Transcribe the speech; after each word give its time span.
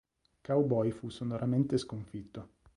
Cowboy 0.41 0.89
fu 0.89 1.09
sonoramente 1.09 1.77
sconfitto. 1.77 2.53